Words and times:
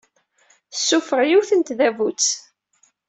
Tessuffeɣ 0.71 1.21
yiwet 1.29 1.51
n 1.53 1.61
tdabut. 1.61 2.25